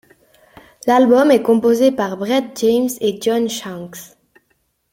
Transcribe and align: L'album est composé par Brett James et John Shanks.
L'album 0.87 1.29
est 1.29 1.43
composé 1.43 1.91
par 1.91 2.17
Brett 2.17 2.59
James 2.59 2.87
et 3.01 3.21
John 3.21 3.47
Shanks. 3.47 4.15